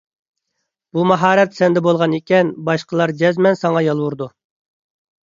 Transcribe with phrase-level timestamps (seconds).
[0.97, 4.29] بۇ ماھارەت سەندە بولغان ئىكەن، باشقىلار جەزمەن ساڭا يالۋۇرىدۇ.